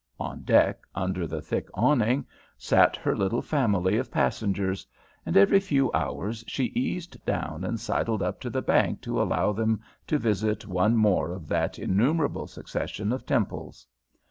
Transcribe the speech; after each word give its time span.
On 0.19 0.41
deck, 0.41 0.79
under 0.95 1.27
the 1.27 1.43
thick 1.43 1.69
awning, 1.75 2.25
sat 2.57 2.95
her 2.95 3.15
little 3.15 3.43
family 3.43 3.97
of 3.97 4.09
passengers, 4.09 4.87
and 5.27 5.37
every 5.37 5.59
few 5.59 5.91
hours 5.93 6.43
she 6.47 6.73
eased 6.75 7.23
down 7.23 7.63
and 7.63 7.79
sidled 7.79 8.23
up 8.23 8.41
to 8.41 8.49
the 8.49 8.63
bank 8.63 9.01
to 9.01 9.21
allow 9.21 9.51
them 9.51 9.79
to 10.07 10.17
visit 10.17 10.65
one 10.65 10.97
more 10.97 11.29
of 11.29 11.47
that 11.49 11.77
innumerable 11.77 12.47
succession 12.47 13.11
of 13.11 13.27
temples. 13.27 13.85